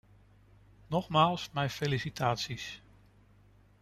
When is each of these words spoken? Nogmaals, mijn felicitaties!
Nogmaals, 0.87 1.49
mijn 1.51 1.69
felicitaties! 1.69 2.81